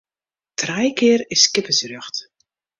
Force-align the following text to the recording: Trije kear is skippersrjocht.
Trije 0.59 0.89
kear 1.01 1.21
is 1.35 1.43
skippersrjocht. 1.45 2.15